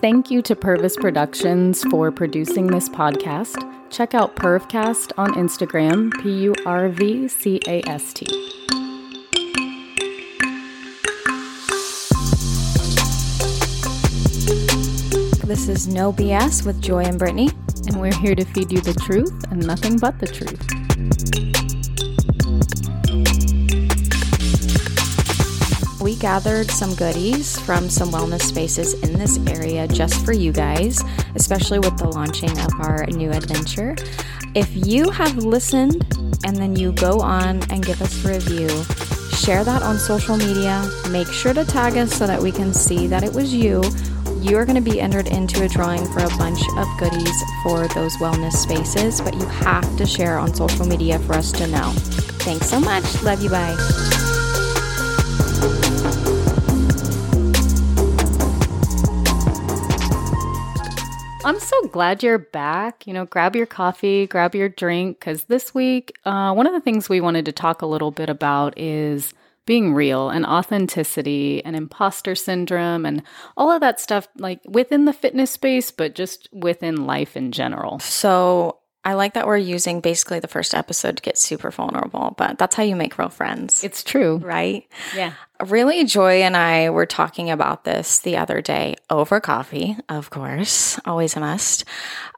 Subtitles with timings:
[0.00, 3.56] Thank you to Purvis Productions for producing this podcast.
[3.90, 8.26] Check out Purvcast on Instagram, P U R V C A S T.
[15.46, 17.48] This is No BS with Joy and Brittany.
[17.86, 20.75] And we're here to feed you the truth and nothing but the truth.
[26.18, 31.02] Gathered some goodies from some wellness spaces in this area just for you guys,
[31.34, 33.94] especially with the launching of our new adventure.
[34.54, 36.04] If you have listened
[36.44, 38.68] and then you go on and give us a review,
[39.36, 40.90] share that on social media.
[41.10, 43.82] Make sure to tag us so that we can see that it was you
[44.40, 47.88] you are going to be entered into a drawing for a bunch of goodies for
[47.88, 51.92] those wellness spaces, but you have to share on social media for us to know.
[52.44, 53.22] Thanks so much.
[53.22, 53.50] Love you.
[53.50, 54.25] Bye.
[61.46, 63.06] I'm so glad you're back.
[63.06, 66.80] You know, grab your coffee, grab your drink, because this week, uh, one of the
[66.80, 69.32] things we wanted to talk a little bit about is
[69.64, 73.22] being real and authenticity and imposter syndrome and
[73.56, 78.00] all of that stuff, like within the fitness space, but just within life in general.
[78.00, 82.58] So I like that we're using basically the first episode to get super vulnerable, but
[82.58, 83.84] that's how you make real friends.
[83.84, 84.38] It's true.
[84.38, 84.84] Right?
[85.14, 85.34] Yeah.
[85.64, 91.00] Really, Joy and I were talking about this the other day over coffee, of course,
[91.06, 91.86] always a must.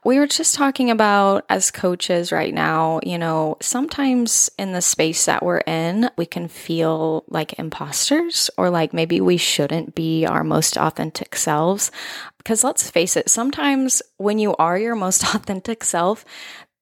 [0.05, 5.25] We were just talking about as coaches right now, you know, sometimes in the space
[5.25, 10.45] that we're in, we can feel like imposters or like maybe we shouldn't be our
[10.45, 11.91] most authentic selves.
[12.37, 16.23] Because let's face it, sometimes when you are your most authentic self,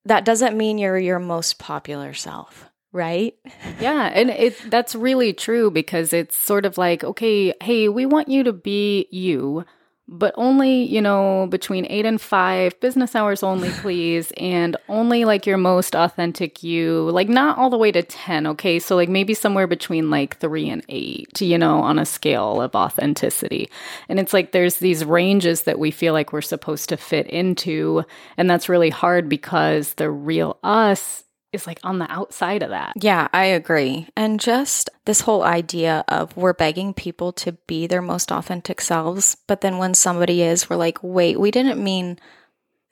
[0.05, 3.35] that doesn't mean you're your most popular self right?
[3.79, 8.27] Yeah, and it that's really true because it's sort of like, okay, hey, we want
[8.27, 9.63] you to be you,
[10.07, 15.45] but only, you know, between 8 and 5, business hours only, please, and only like
[15.45, 18.79] your most authentic you, like not all the way to 10, okay?
[18.79, 22.73] So like maybe somewhere between like 3 and 8, you know, on a scale of
[22.73, 23.69] authenticity.
[24.09, 28.03] And it's like there's these ranges that we feel like we're supposed to fit into,
[28.37, 32.93] and that's really hard because the real us is like on the outside of that.
[32.95, 34.07] Yeah, I agree.
[34.15, 39.37] And just this whole idea of we're begging people to be their most authentic selves,
[39.47, 42.19] but then when somebody is, we're like, wait, we didn't mean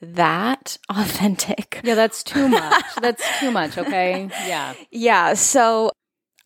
[0.00, 1.80] that authentic.
[1.84, 2.84] Yeah, that's too much.
[3.00, 4.28] that's too much, okay?
[4.46, 4.74] Yeah.
[4.90, 5.34] Yeah.
[5.34, 5.90] So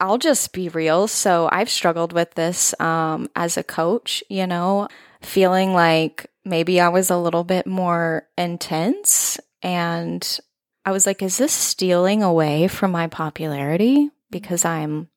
[0.00, 1.06] I'll just be real.
[1.06, 4.88] So I've struggled with this um, as a coach, you know,
[5.20, 10.40] feeling like maybe I was a little bit more intense and
[10.84, 15.08] I was like, is this stealing away from my popularity because I'm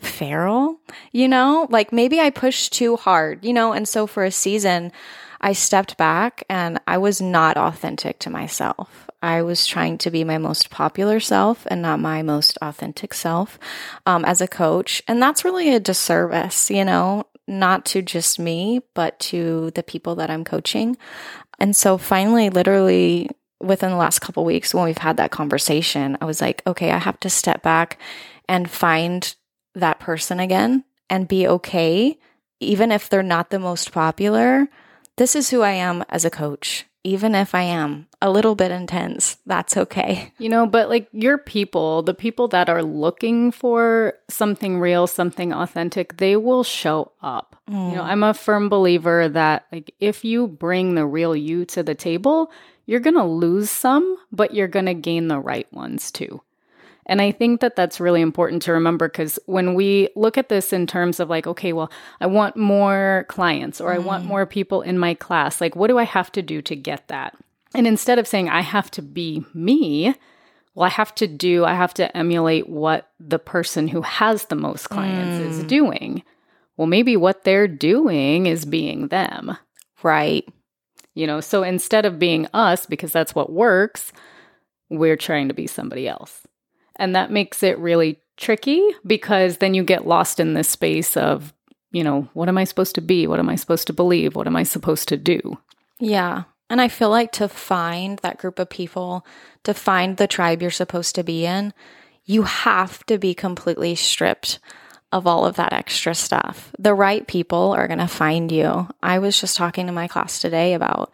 [0.00, 0.80] feral?
[1.12, 3.72] You know, like maybe I pushed too hard, you know?
[3.72, 4.92] And so for a season,
[5.40, 9.08] I stepped back and I was not authentic to myself.
[9.22, 13.58] I was trying to be my most popular self and not my most authentic self
[14.04, 15.02] um, as a coach.
[15.06, 20.16] And that's really a disservice, you know, not to just me, but to the people
[20.16, 20.96] that I'm coaching.
[21.58, 23.30] And so finally, literally
[23.62, 26.98] within the last couple weeks when we've had that conversation, I was like, okay, I
[26.98, 27.98] have to step back
[28.48, 29.34] and find
[29.74, 32.18] that person again and be okay,
[32.60, 34.68] even if they're not the most popular.
[35.16, 36.86] This is who I am as a coach.
[37.04, 40.32] Even if I am a little bit intense, that's okay.
[40.38, 45.52] You know, but like your people, the people that are looking for something real, something
[45.52, 47.56] authentic, they will show up.
[47.68, 47.90] Mm.
[47.90, 48.06] You know, mm.
[48.06, 52.52] I'm a firm believer that like if you bring the real you to the table,
[52.86, 56.42] you're going to lose some, but you're going to gain the right ones too.
[57.06, 60.72] And I think that that's really important to remember because when we look at this
[60.72, 63.96] in terms of like, okay, well, I want more clients or mm.
[63.96, 64.28] I want mm.
[64.28, 67.36] more people in my class, like, what do I have to do to get that?
[67.74, 70.14] And instead of saying I have to be me,
[70.74, 74.54] well, I have to do, I have to emulate what the person who has the
[74.54, 75.48] most clients mm.
[75.48, 76.22] is doing.
[76.76, 79.56] Well, maybe what they're doing is being them.
[80.02, 80.48] Right.
[81.14, 84.12] You know, so instead of being us, because that's what works,
[84.88, 86.46] we're trying to be somebody else.
[86.96, 91.52] And that makes it really tricky because then you get lost in this space of,
[91.90, 93.26] you know, what am I supposed to be?
[93.26, 94.34] What am I supposed to believe?
[94.34, 95.58] What am I supposed to do?
[95.98, 96.44] Yeah.
[96.70, 99.26] And I feel like to find that group of people,
[99.64, 101.74] to find the tribe you're supposed to be in,
[102.24, 104.58] you have to be completely stripped
[105.12, 106.72] of all of that extra stuff.
[106.78, 108.88] The right people are going to find you.
[109.02, 111.12] I was just talking to my class today about,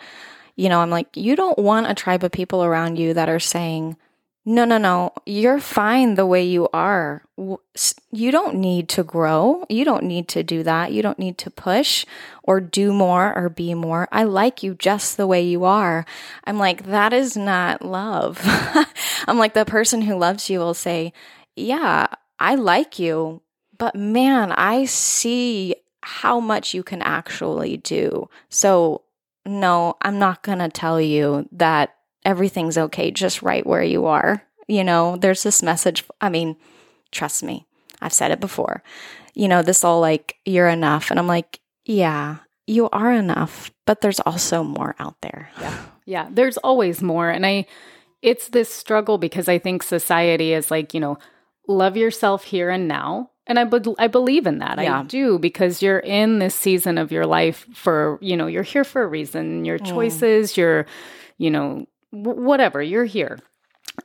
[0.56, 3.41] you know, I'm like, you don't want a tribe of people around you that are
[3.41, 3.97] saying,
[4.45, 7.23] no, no, no, you're fine the way you are.
[7.37, 9.67] You don't need to grow.
[9.69, 10.91] You don't need to do that.
[10.91, 12.06] You don't need to push
[12.44, 14.09] or do more or be more.
[14.11, 16.06] I like you just the way you are.
[16.44, 18.41] I'm like, that is not love.
[19.29, 21.12] I'm like, the person who loves you will say,
[21.55, 22.06] yeah,
[22.41, 23.43] I like you,
[23.79, 28.29] but man, I see how much you can actually do.
[28.49, 29.03] So,
[29.47, 31.95] no, I'm not going to tell you that
[32.25, 34.43] everything's okay just right where you are.
[34.67, 36.05] You know, there's this message.
[36.21, 36.57] I mean,
[37.13, 37.67] trust me,
[38.01, 38.83] I've said it before.
[39.35, 41.11] You know, this all like, you're enough.
[41.11, 45.51] And I'm like, yeah, you are enough, but there's also more out there.
[45.61, 45.85] Yeah.
[46.07, 46.29] Yeah.
[46.31, 47.29] There's always more.
[47.29, 47.67] And I,
[48.23, 51.19] it's this struggle because I think society is like, you know,
[51.67, 53.31] love yourself here and now.
[53.49, 54.81] And I, be- I believe in that.
[54.81, 55.00] Yeah.
[55.00, 58.85] I do because you're in this season of your life for, you know, you're here
[58.85, 59.65] for a reason.
[59.65, 59.87] Your mm.
[59.87, 60.56] choices, mm.
[60.59, 60.87] your,
[61.39, 63.39] you know, whatever, you're here.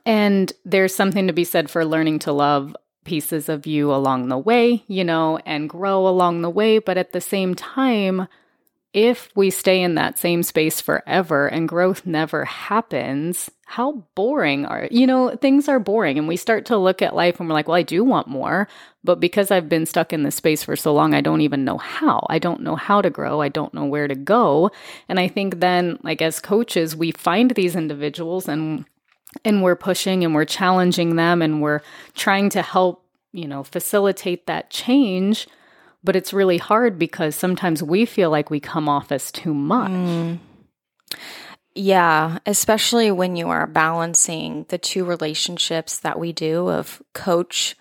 [0.06, 2.74] And there's something to be said for learning to love
[3.04, 6.78] pieces of you along the way, you know, and grow along the way.
[6.78, 8.26] But at the same time,
[8.94, 14.86] if we stay in that same space forever and growth never happens, how boring are,
[14.88, 16.16] you know, things are boring.
[16.16, 18.68] And we start to look at life and we're like, well, I do want more.
[19.02, 21.76] But because I've been stuck in this space for so long, I don't even know
[21.76, 22.24] how.
[22.30, 23.40] I don't know how to grow.
[23.40, 24.70] I don't know where to go.
[25.08, 28.84] And I think then, like, as coaches, we find these individuals and
[29.44, 31.80] and we're pushing and we're challenging them and we're
[32.14, 35.48] trying to help, you know, facilitate that change.
[36.04, 39.90] But it's really hard because sometimes we feel like we come off as too much.
[39.90, 40.38] Mm.
[41.74, 47.74] Yeah, especially when you are balancing the two relationships that we do of coach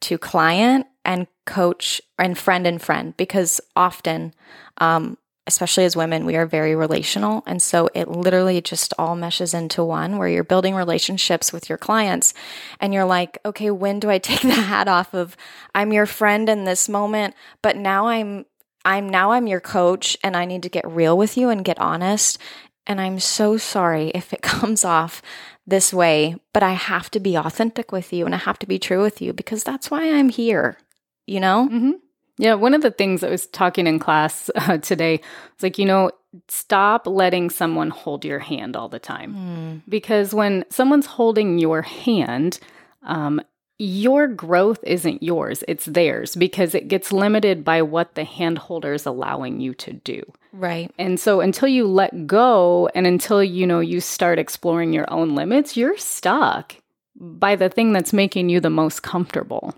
[0.00, 4.32] to client and coach and friend and friend, because often
[4.78, 7.42] um, especially as women, we are very relational.
[7.46, 11.78] And so it literally just all meshes into one where you're building relationships with your
[11.78, 12.34] clients
[12.80, 15.36] and you're like, okay, when do I take the hat off of
[15.74, 18.46] I'm your friend in this moment, but now I'm
[18.84, 21.80] I'm now I'm your coach and I need to get real with you and get
[21.80, 22.38] honest.
[22.86, 25.22] And I'm so sorry if it comes off
[25.66, 28.78] this way, but I have to be authentic with you and I have to be
[28.78, 30.78] true with you because that's why I'm here,
[31.26, 31.68] you know?
[31.70, 31.92] Mm-hmm.
[32.38, 35.20] Yeah, one of the things I was talking in class uh, today
[35.54, 36.10] was like, you know,
[36.48, 39.34] stop letting someone hold your hand all the time.
[39.34, 39.82] Mm.
[39.88, 42.58] Because when someone's holding your hand,
[43.04, 43.40] um,
[43.78, 48.94] your growth isn't yours, it's theirs because it gets limited by what the hand holder
[48.94, 50.22] is allowing you to do.
[50.52, 50.90] Right.
[50.98, 55.34] And so until you let go and until you know you start exploring your own
[55.34, 56.76] limits, you're stuck
[57.18, 59.74] by the thing that's making you the most comfortable.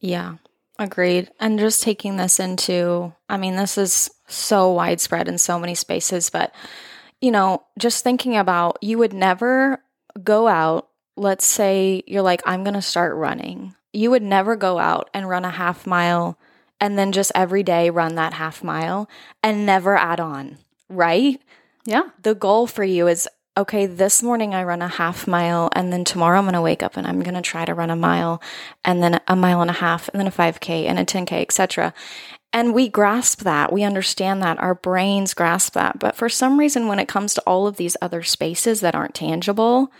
[0.00, 0.36] Yeah.
[0.80, 1.30] Agreed.
[1.38, 6.30] And just taking this into, I mean, this is so widespread in so many spaces,
[6.30, 6.54] but,
[7.20, 9.82] you know, just thinking about you would never
[10.24, 13.74] go out, let's say you're like, I'm going to start running.
[13.92, 16.38] You would never go out and run a half mile
[16.80, 19.06] and then just every day run that half mile
[19.42, 20.56] and never add on,
[20.88, 21.38] right?
[21.84, 22.04] Yeah.
[22.22, 23.28] The goal for you is
[23.60, 26.82] okay, this morning I run a half mile, and then tomorrow I'm going to wake
[26.82, 28.42] up and I'm going to try to run a mile,
[28.84, 31.92] and then a mile and a half, and then a 5K and a 10K, etc.
[32.54, 33.70] And we grasp that.
[33.70, 34.58] We understand that.
[34.58, 35.98] Our brains grasp that.
[35.98, 39.14] But for some reason, when it comes to all of these other spaces that aren't
[39.14, 39.92] tangible,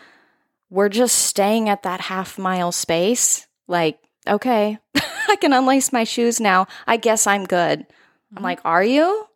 [0.71, 3.47] we're just staying at that half mile space.
[3.69, 4.79] Like, okay,
[5.29, 6.67] I can unlace my shoes now.
[6.87, 7.81] I guess I'm good.
[7.81, 8.45] I'm mm-hmm.
[8.45, 9.27] like, are you?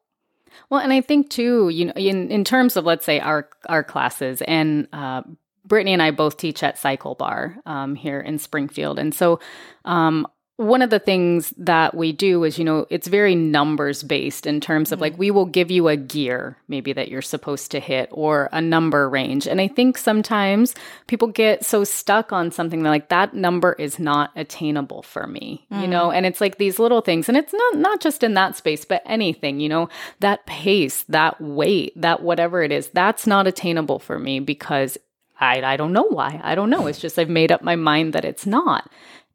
[0.70, 3.84] Well, and I think too, you know, in in terms of let's say our our
[3.84, 5.22] classes, and uh,
[5.64, 9.40] Brittany and I both teach at CycleBar um, here in Springfield, and so
[9.84, 14.46] um, one of the things that we do is, you know, it's very numbers based
[14.46, 15.20] in terms of like, mm-hmm.
[15.20, 19.08] we will give you a gear maybe that you're supposed to hit or a number
[19.08, 19.48] range.
[19.48, 20.76] And I think sometimes
[21.08, 25.82] people get so stuck on something like that number is not attainable for me, mm.
[25.82, 26.14] you know, mm.
[26.14, 27.28] and it's like these little things.
[27.28, 29.88] And it's not, not just in that space, but anything, you know,
[30.20, 34.98] that pace, that weight, that whatever it is, that's not attainable for me because
[35.40, 36.40] I, I don't know why.
[36.44, 36.86] I don't know.
[36.86, 38.88] It's just I've made up my mind that it's not.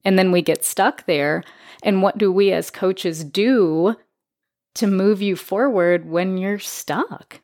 [0.06, 1.44] And then we get stuck there.
[1.84, 3.96] And what do we as coaches do
[4.76, 7.42] to move you forward when you're stuck?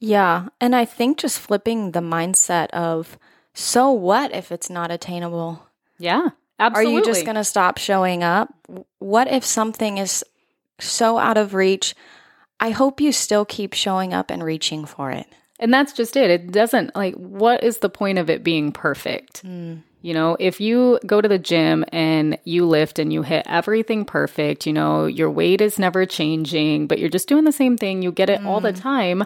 [0.00, 0.48] Yeah.
[0.60, 3.18] And I think just flipping the mindset of,
[3.54, 5.66] so what if it's not attainable?
[5.98, 6.28] Yeah.
[6.60, 6.94] Absolutely.
[6.94, 8.52] Are you just going to stop showing up?
[8.98, 10.24] What if something is
[10.80, 11.94] so out of reach?
[12.60, 15.26] I hope you still keep showing up and reaching for it.
[15.60, 16.30] And that's just it.
[16.30, 19.44] It doesn't like what is the point of it being perfect?
[19.44, 19.82] Mm.
[20.00, 24.04] You know, if you go to the gym and you lift and you hit everything
[24.04, 28.02] perfect, you know, your weight is never changing, but you're just doing the same thing,
[28.02, 28.46] you get it mm.
[28.46, 28.80] all the mm.
[28.80, 29.24] time.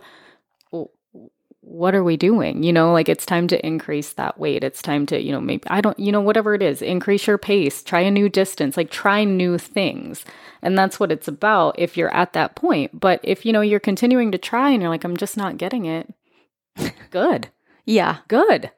[1.61, 2.63] what are we doing?
[2.63, 4.65] You know, like it's time to increase that weight.
[4.65, 7.39] It's time to, you know, maybe I don't, you know, whatever it is, increase your
[7.39, 10.25] pace, try a new distance, like try new things.
[10.63, 12.99] And that's what it's about if you're at that point.
[12.99, 15.85] But if, you know, you're continuing to try and you're like, I'm just not getting
[15.85, 16.13] it,
[17.11, 17.49] good.
[17.85, 18.19] Yeah.
[18.29, 18.71] Good.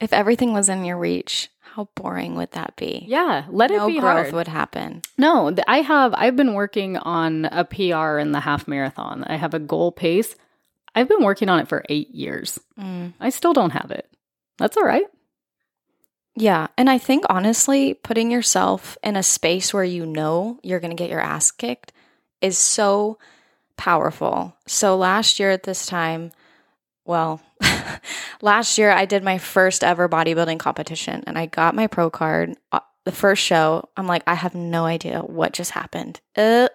[0.00, 3.04] If everything was in your reach, how boring would that be?
[3.08, 4.32] Yeah, let no it be growth hard.
[4.32, 5.02] would happen.
[5.18, 6.14] No, I have.
[6.14, 9.24] I've been working on a PR in the half marathon.
[9.24, 10.34] I have a goal pace.
[10.94, 12.58] I've been working on it for eight years.
[12.78, 13.12] Mm.
[13.20, 14.08] I still don't have it.
[14.56, 15.04] That's all right.
[16.34, 16.68] Yeah.
[16.78, 21.02] And I think honestly, putting yourself in a space where you know you're going to
[21.02, 21.92] get your ass kicked
[22.40, 23.18] is so
[23.76, 24.56] powerful.
[24.66, 26.32] So last year at this time,
[27.04, 27.40] well,
[28.42, 32.56] last year I did my first ever bodybuilding competition and I got my pro card.
[32.72, 36.20] Uh, The first show, I'm like, I have no idea what just happened.
[36.36, 36.68] Ugh.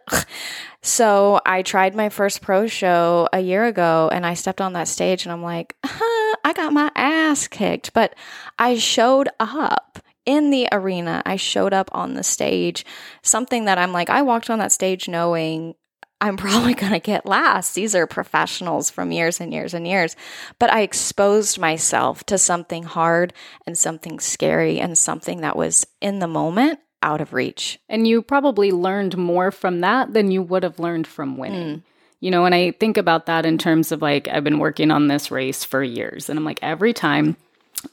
[0.81, 4.87] So I tried my first pro show a year ago and I stepped on that
[4.87, 7.91] stage and I'm like, huh, I got my ass kicked.
[7.93, 8.15] But
[8.57, 11.21] I showed up in the arena.
[11.25, 12.85] I showed up on the stage.
[13.23, 15.75] Something that I'm like, I walked on that stage knowing
[16.21, 17.75] I'm probably going to get last.
[17.75, 20.15] These are professionals from years and years and years.
[20.59, 23.33] But I exposed myself to something hard
[23.65, 27.79] and something scary and something that was in the moment out of reach.
[27.89, 31.77] And you probably learned more from that than you would have learned from winning.
[31.77, 31.83] Mm.
[32.19, 35.07] You know, and I think about that in terms of like, I've been working on
[35.07, 36.29] this race for years.
[36.29, 37.35] And I'm like, every time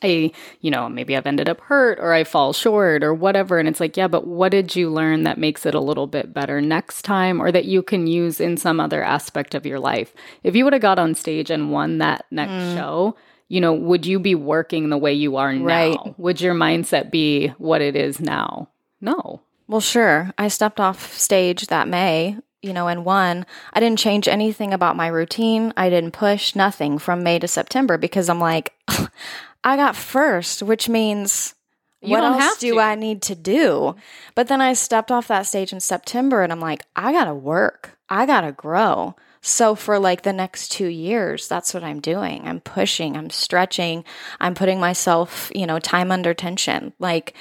[0.03, 3.59] I, you know, maybe I've ended up hurt or I fall short or whatever.
[3.59, 6.33] And it's like, yeah, but what did you learn that makes it a little bit
[6.33, 10.15] better next time or that you can use in some other aspect of your life?
[10.43, 12.75] If you would have got on stage and won that next mm.
[12.77, 13.17] show,
[13.49, 15.65] you know, would you be working the way you are now?
[15.65, 16.19] Right.
[16.19, 18.69] Would your mindset be what it is now?
[19.01, 19.41] No.
[19.67, 20.33] Well, sure.
[20.39, 23.47] I stepped off stage that May, you know, and won.
[23.73, 25.73] I didn't change anything about my routine.
[25.77, 28.75] I didn't push nothing from May to September because I'm like,
[29.65, 31.55] I got first, which means
[32.01, 32.81] You what else do to.
[32.81, 33.97] I need to do?
[34.35, 37.35] But then I stepped off that stage in September and I'm like, I got to
[37.35, 37.99] work.
[38.09, 39.17] I got to grow.
[39.41, 42.47] So for like the next 2 years, that's what I'm doing.
[42.47, 44.05] I'm pushing, I'm stretching,
[44.41, 46.93] I'm putting myself, you know, time under tension.
[46.99, 47.35] Like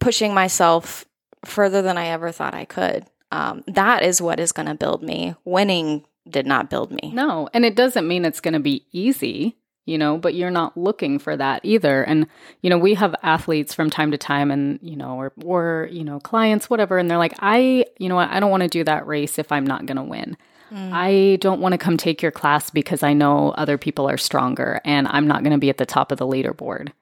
[0.00, 1.04] pushing myself
[1.44, 3.06] further than I ever thought I could.
[3.30, 5.34] Um, that is what is going to build me.
[5.44, 7.10] Winning did not build me.
[7.12, 9.56] No, and it doesn't mean it's going to be easy,
[9.88, 12.02] you know, but you're not looking for that either.
[12.02, 12.26] And
[12.60, 16.04] you know, we have athletes from time to time and, you know, or or, you
[16.04, 18.84] know, clients whatever and they're like, "I, you know what, I don't want to do
[18.84, 20.36] that race if I'm not going to win."
[20.70, 20.90] Mm.
[20.92, 24.80] I don't want to come take your class because I know other people are stronger
[24.84, 26.92] and I'm not going to be at the top of the leaderboard.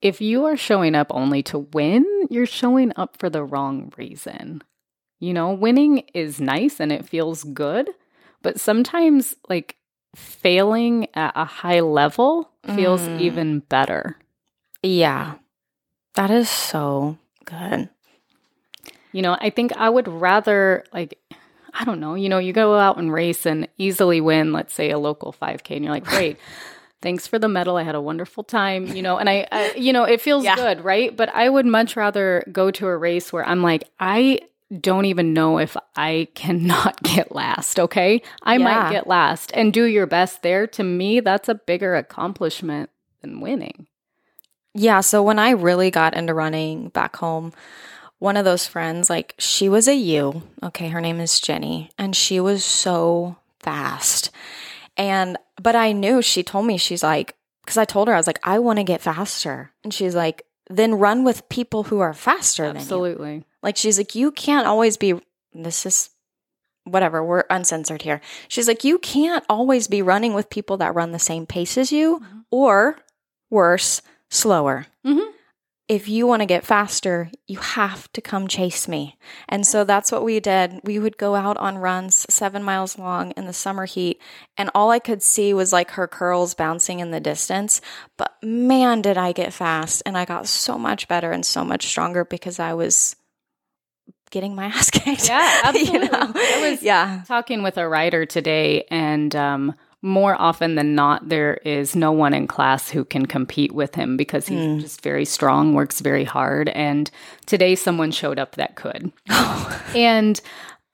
[0.00, 4.62] If you are showing up only to win, you're showing up for the wrong reason.
[5.18, 7.90] You know, winning is nice and it feels good,
[8.40, 9.76] but sometimes like
[10.14, 13.18] failing at a high level feels Mm.
[13.18, 14.16] even better.
[14.82, 15.34] Yeah.
[16.14, 17.88] That is so good.
[19.12, 21.18] You know, I think I would rather like
[21.72, 24.90] I don't know, you know, you go out and race and easily win, let's say
[24.90, 26.36] a local 5K and you're like, "Great.
[27.00, 27.76] Thanks for the medal.
[27.76, 30.56] I had a wonderful time." You know, and I, I you know, it feels Yeah.
[30.56, 31.16] good, right?
[31.16, 34.40] But I would much rather go to a race where I'm like, I
[34.78, 38.22] don't even know if I cannot get last, okay?
[38.42, 38.64] I Yeah.
[38.64, 40.66] might get last and do your best there.
[40.68, 43.86] To me, that's a bigger accomplishment than winning.
[44.74, 45.00] Yeah.
[45.00, 47.52] So when I really got into running back home,
[48.20, 50.42] one of those friends, like she was a U.
[50.62, 50.88] Okay.
[50.88, 51.90] Her name is Jenny.
[51.98, 54.30] And she was so fast.
[54.96, 57.34] And, but I knew she told me, she's like,
[57.64, 59.72] because I told her, I was like, I want to get faster.
[59.82, 62.80] And she's like, then run with people who are faster than you.
[62.80, 63.44] Absolutely.
[63.62, 65.14] Like she's like, you can't always be
[65.52, 66.10] this is
[66.84, 68.20] whatever, we're uncensored here.
[68.48, 71.92] She's like, you can't always be running with people that run the same pace as
[71.92, 72.96] you or
[73.50, 74.00] worse,
[74.30, 74.86] slower.
[75.04, 75.32] Mhm.
[75.90, 79.18] If you want to get faster, you have to come chase me.
[79.48, 80.78] And so that's what we did.
[80.84, 84.22] We would go out on runs seven miles long in the summer heat,
[84.56, 87.80] and all I could see was like her curls bouncing in the distance.
[88.16, 90.04] But man, did I get fast.
[90.06, 93.16] And I got so much better and so much stronger because I was
[94.30, 95.28] getting my ass kicked.
[95.28, 95.92] Yeah, absolutely.
[95.92, 96.32] you know?
[96.36, 97.24] I was- yeah.
[97.26, 102.32] talking with a rider today and um, more often than not there is no one
[102.32, 104.78] in class who can compete with him because he's Hmm.
[104.78, 107.10] just very strong works very hard and
[107.46, 109.12] today someone showed up that could
[109.94, 110.40] and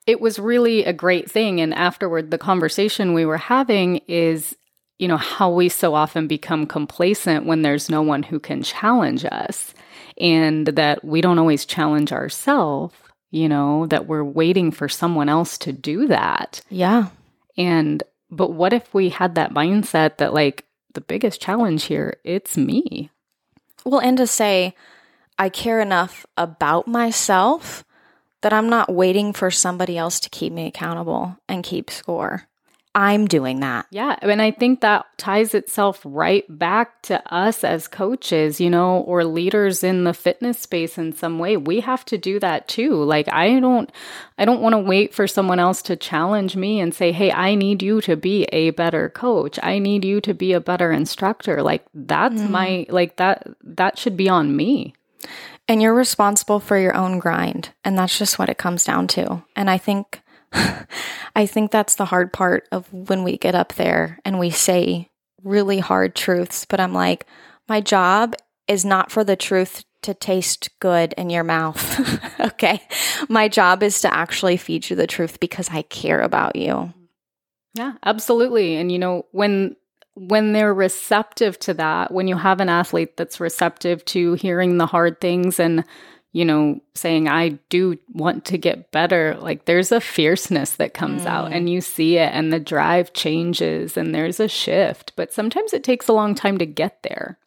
[0.06, 4.56] it was really a great thing and afterward the conversation we were having is
[4.98, 9.24] you know how we so often become complacent when there's no one who can challenge
[9.30, 9.72] us
[10.18, 12.94] and that we don't always challenge ourselves
[13.30, 17.06] you know that we're waiting for someone else to do that Yeah.
[17.56, 20.66] and but what if we had that mindset that like
[20.96, 23.10] the biggest challenge here, it's me.
[23.84, 24.74] Well, and to say,
[25.38, 27.84] I care enough about myself
[28.40, 32.48] that I'm not waiting for somebody else to keep me accountable and keep score.
[32.96, 33.86] I'm doing that.
[33.90, 34.16] Yeah.
[34.22, 39.22] And I think that ties itself right back to us as coaches, you know, or
[39.22, 41.58] leaders in the fitness space in some way.
[41.58, 42.94] We have to do that too.
[42.94, 43.92] Like I don't
[44.38, 47.54] I don't want to wait for someone else to challenge me and say, "Hey, I
[47.54, 49.58] need you to be a better coach.
[49.62, 52.48] I need you to be a better instructor." Like that's mm.
[52.48, 54.94] my like that that should be on me.
[55.68, 57.70] And you're responsible for your own grind.
[57.84, 59.42] And that's just what it comes down to.
[59.54, 60.22] And I think
[61.36, 65.10] I think that's the hard part of when we get up there and we say
[65.44, 66.64] really hard truths.
[66.64, 67.26] But I'm like,
[67.68, 68.34] my job
[68.66, 72.40] is not for the truth to taste good in your mouth.
[72.40, 72.80] okay.
[73.28, 76.94] My job is to actually feed you the truth because I care about you.
[77.74, 78.76] Yeah, absolutely.
[78.76, 79.76] And you know, when
[80.14, 84.86] when they're receptive to that, when you have an athlete that's receptive to hearing the
[84.86, 85.84] hard things and
[86.36, 91.22] you know, saying, I do want to get better, like there's a fierceness that comes
[91.22, 91.28] mm.
[91.28, 95.14] out and you see it and the drive changes and there's a shift.
[95.16, 97.38] But sometimes it takes a long time to get there.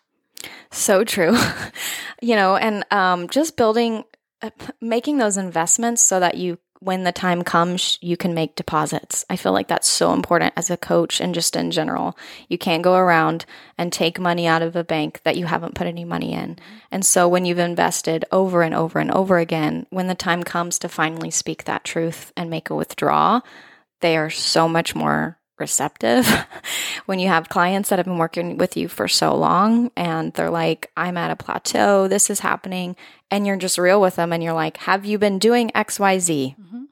[0.72, 1.38] So true.
[2.24, 4.06] you know, and um, just building,
[4.42, 4.50] uh,
[4.82, 9.26] making those investments so that you when the time comes, you can make deposits.
[9.30, 12.18] I feel like that's so important as a coach and just in general.
[12.48, 13.46] You can't go around
[13.78, 16.58] and take money out of a bank that you haven't put any money in.
[16.90, 20.80] And so when you've invested over and over and over again, when the time comes
[20.80, 23.42] to finally speak that truth and make a withdrawal,
[24.00, 26.28] they are so much more receptive.
[27.06, 30.50] when you have clients that have been working with you for so long and they're
[30.50, 32.96] like, I'm at a plateau, this is happening,
[33.32, 36.56] and you're just real with them and you're like, Have you been doing XYZ?
[36.56, 36.84] Mm-hmm.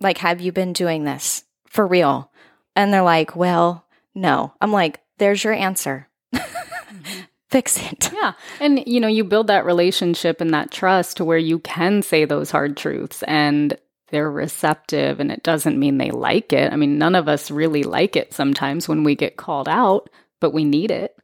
[0.00, 2.30] Like, have you been doing this for real?
[2.74, 4.52] And they're like, Well, no.
[4.60, 6.08] I'm like, There's your answer.
[6.34, 7.20] mm-hmm.
[7.50, 8.10] Fix it.
[8.22, 8.32] Yeah.
[8.60, 12.24] And, you know, you build that relationship and that trust to where you can say
[12.24, 13.76] those hard truths and
[14.12, 16.72] they're receptive and it doesn't mean they like it.
[16.72, 20.08] I mean, none of us really like it sometimes when we get called out,
[20.40, 21.16] but we need it.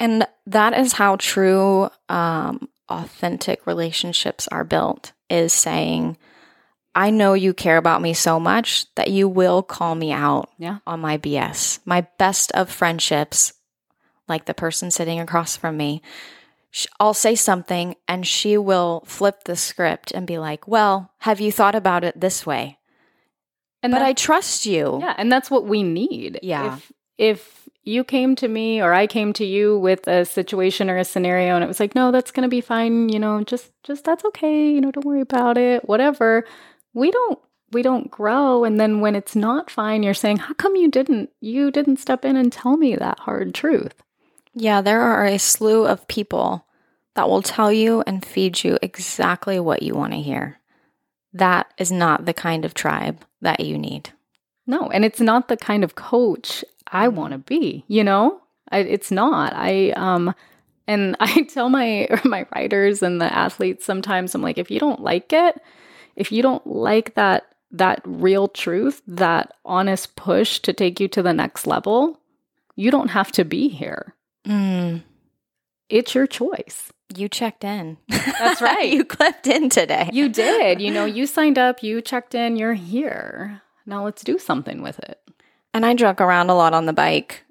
[0.00, 6.16] And that is how true, um, authentic relationships are built is saying,
[6.94, 10.78] I know you care about me so much that you will call me out yeah.
[10.86, 11.78] on my BS.
[11.84, 13.54] My best of friendships,
[14.28, 16.02] like the person sitting across from me,
[16.98, 21.52] I'll say something and she will flip the script and be like, Well, have you
[21.52, 22.78] thought about it this way?
[23.82, 24.98] And but that, I trust you.
[25.00, 25.14] Yeah.
[25.18, 26.38] And that's what we need.
[26.42, 26.76] Yeah.
[26.76, 30.96] If, if you came to me or I came to you with a situation or
[30.96, 33.08] a scenario and it was like, no, that's going to be fine.
[33.08, 34.70] You know, just, just that's okay.
[34.70, 36.44] You know, don't worry about it, whatever.
[36.94, 37.38] We don't,
[37.72, 38.64] we don't grow.
[38.64, 42.24] And then when it's not fine, you're saying, how come you didn't, you didn't step
[42.24, 44.02] in and tell me that hard truth?
[44.54, 46.66] Yeah, there are a slew of people
[47.14, 50.58] that will tell you and feed you exactly what you want to hear.
[51.32, 54.10] That is not the kind of tribe that you need.
[54.66, 58.40] No, and it's not the kind of coach I want to be, you know?
[58.70, 59.52] I, it's not.
[59.54, 60.34] I um
[60.86, 65.00] and I tell my my riders and the athletes sometimes I'm like if you don't
[65.00, 65.60] like it,
[66.16, 71.22] if you don't like that that real truth, that honest push to take you to
[71.22, 72.20] the next level,
[72.76, 74.14] you don't have to be here.
[74.46, 75.02] Mm.
[75.88, 76.90] It's your choice.
[77.14, 77.98] You checked in.
[78.08, 78.90] That's right.
[78.90, 80.08] you clipped in today.
[80.12, 80.80] You did.
[80.80, 83.62] You know, you signed up, you checked in, you're here.
[83.84, 85.20] Now let's do something with it.
[85.74, 87.44] And I joke around a lot on the bike.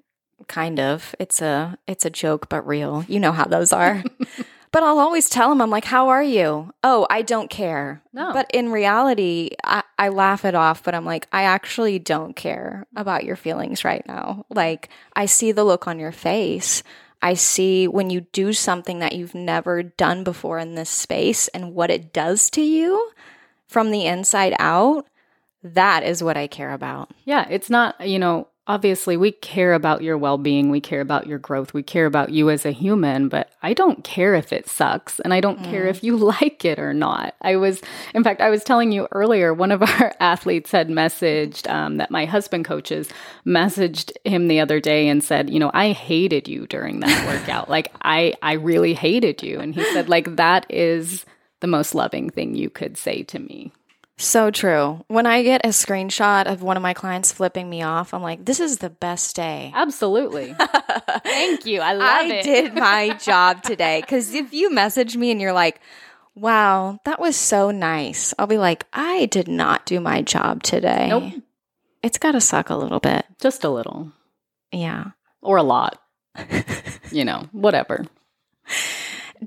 [0.48, 1.14] Kind of.
[1.20, 3.04] It's a it's a joke but real.
[3.06, 4.02] You know how those are.
[4.72, 8.32] but I'll always tell them I'm like, "How are you?" "Oh, I don't care." No.
[8.32, 12.86] But in reality, I, I laugh it off, but I'm like, "I actually don't care
[12.96, 16.82] about your feelings right now." Like, I see the look on your face
[17.22, 21.72] I see when you do something that you've never done before in this space and
[21.72, 23.12] what it does to you
[23.68, 25.06] from the inside out.
[25.62, 27.12] That is what I care about.
[27.24, 31.38] Yeah, it's not, you know, obviously we care about your well-being we care about your
[31.38, 35.18] growth we care about you as a human but i don't care if it sucks
[35.20, 35.70] and i don't mm.
[35.70, 37.34] care if you like it or not.
[37.42, 37.80] I was
[38.14, 42.10] in fact i was telling you earlier one of our athletes had messaged um, that
[42.10, 43.08] my husband coaches
[43.44, 47.68] messaged him the other day and said you know i hated you during that workout.
[47.68, 49.58] Like i i really hated you.
[49.58, 51.24] And he said like that is
[51.60, 53.72] the most loving thing you could say to me
[54.18, 55.04] so true.
[55.08, 58.44] When I get a screenshot of one of my clients flipping me off, I'm like,
[58.44, 59.72] this is the best day.
[59.74, 60.54] Absolutely.
[61.24, 61.80] Thank you.
[61.80, 62.38] I love I it.
[62.38, 64.00] I did my job today.
[64.00, 65.80] Because if you message me and you're like,
[66.34, 71.08] wow, that was so nice, I'll be like, I did not do my job today.
[71.08, 71.42] Nope.
[72.02, 73.26] it's got to suck a little bit.
[73.40, 74.12] Just a little.
[74.70, 75.10] Yeah.
[75.40, 76.00] Or a lot.
[77.10, 78.06] you know, whatever.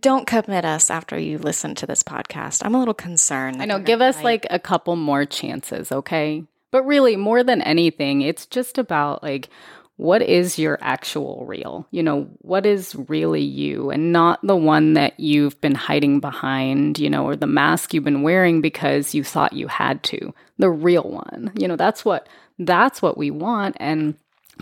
[0.05, 2.61] Don't commit us after you listen to this podcast.
[2.63, 3.59] I'm a little concerned.
[3.59, 3.79] I know.
[3.79, 6.43] Give us like, a couple more chances, okay?
[6.69, 9.49] But really, more than anything, it's just about like,
[9.95, 11.87] what is your actual real?
[11.89, 16.99] You know, what is really you and not the one that you've been hiding behind,
[16.99, 20.35] you know, or the mask you've been wearing because you thought you had to.
[20.59, 21.51] The real one.
[21.57, 24.13] You know, that's what that's what we want and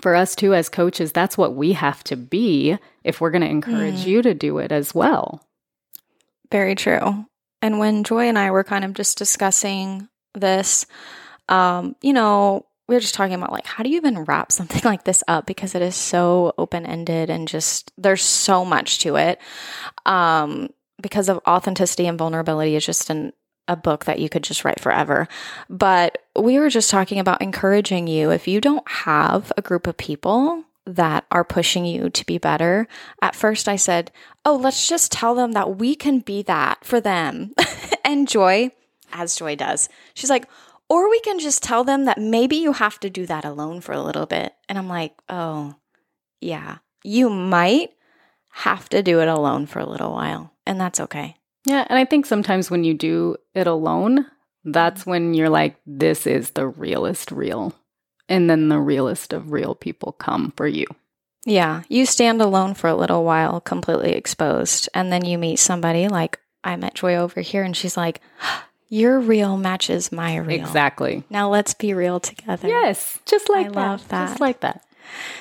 [0.01, 3.49] for us too as coaches, that's what we have to be if we're going to
[3.49, 4.08] encourage mm.
[4.08, 5.45] you to do it as well.
[6.51, 7.25] Very true.
[7.62, 10.86] And when Joy and I were kind of just discussing this,
[11.49, 14.82] um, you know, we were just talking about like how do you even wrap something
[14.86, 19.15] like this up because it is so open ended and just there's so much to
[19.15, 19.39] it.
[20.06, 20.69] Um,
[21.01, 23.34] because of authenticity and vulnerability is just an
[23.67, 25.28] a book that you could just write forever.
[25.69, 29.97] But we were just talking about encouraging you if you don't have a group of
[29.97, 32.88] people that are pushing you to be better.
[33.21, 34.12] At first, I said,
[34.45, 37.54] Oh, let's just tell them that we can be that for them.
[38.06, 38.71] and Joy,
[39.13, 40.47] as Joy does, she's like,
[40.89, 43.93] or we can just tell them that maybe you have to do that alone for
[43.93, 44.54] a little bit.
[44.67, 45.76] And I'm like, oh,
[46.41, 47.91] yeah, you might
[48.52, 50.54] have to do it alone for a little while.
[50.67, 51.36] And that's okay.
[51.65, 51.86] Yeah.
[51.89, 54.26] And I think sometimes when you do it alone,
[54.63, 55.10] that's mm-hmm.
[55.10, 57.73] when you're like, this is the realest real.
[58.30, 60.86] And then the realest of real people come for you.
[61.45, 61.84] Yeah.
[61.89, 64.88] You stand alone for a little while, completely exposed.
[64.93, 68.21] And then you meet somebody like I met Joy over here, and she's like,
[68.88, 70.62] your real matches my real.
[70.62, 71.23] Exactly.
[71.30, 72.67] Now let's be real together.
[72.67, 73.76] Yes, just like I that.
[73.76, 74.28] love that.
[74.30, 74.86] Just like that.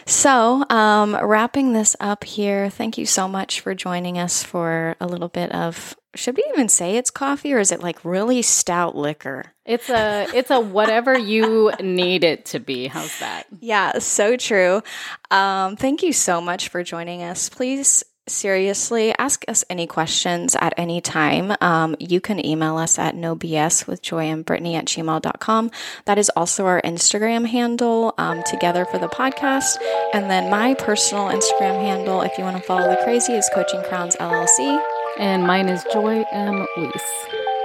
[0.06, 5.06] So, um, wrapping this up here, thank you so much for joining us for a
[5.06, 5.96] little bit of.
[6.14, 9.54] Should we even say it's coffee, or is it like really stout liquor?
[9.64, 12.88] It's a it's a whatever you need it to be.
[12.88, 13.46] How's that?
[13.60, 14.82] Yeah, so true.
[15.30, 17.48] Um, thank you so much for joining us.
[17.48, 21.54] Please seriously, ask us any questions at any time.
[21.60, 25.70] Um, you can email us at no BS with joy and Brittany at gmail.com.
[26.06, 29.76] That is also our Instagram handle um, together for the podcast.
[30.12, 33.82] And then my personal Instagram handle, if you want to follow the crazy, is Coaching
[33.84, 34.82] Crowns LLC.
[35.18, 36.66] And mine is Joy M.
[36.76, 37.02] Weiss.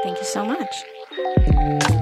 [0.04, 1.97] Thank you so much.